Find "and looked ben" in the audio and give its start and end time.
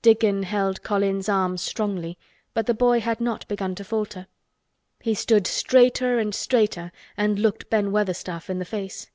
7.16-7.90